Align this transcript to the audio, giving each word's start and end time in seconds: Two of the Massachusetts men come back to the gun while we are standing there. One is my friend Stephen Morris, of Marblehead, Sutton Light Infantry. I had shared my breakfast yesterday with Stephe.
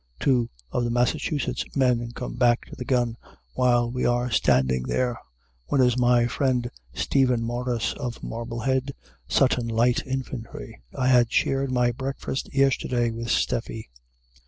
Two 0.19 0.49
of 0.71 0.83
the 0.83 0.89
Massachusetts 0.89 1.63
men 1.75 2.11
come 2.15 2.33
back 2.35 2.65
to 2.65 2.75
the 2.75 2.83
gun 2.85 3.17
while 3.53 3.91
we 3.91 4.03
are 4.03 4.31
standing 4.31 4.81
there. 4.87 5.15
One 5.67 5.79
is 5.79 5.95
my 5.95 6.25
friend 6.25 6.71
Stephen 6.95 7.43
Morris, 7.43 7.93
of 7.93 8.23
Marblehead, 8.23 8.95
Sutton 9.27 9.67
Light 9.67 10.01
Infantry. 10.07 10.81
I 10.95 11.09
had 11.09 11.31
shared 11.31 11.71
my 11.71 11.91
breakfast 11.91 12.51
yesterday 12.51 13.11
with 13.11 13.27
Stephe. 13.29 13.89